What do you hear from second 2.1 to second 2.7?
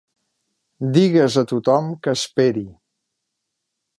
esperi.